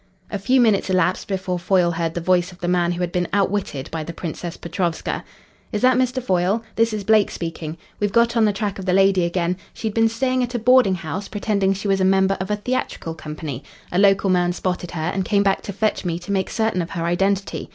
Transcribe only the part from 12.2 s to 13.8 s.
of a theatrical company.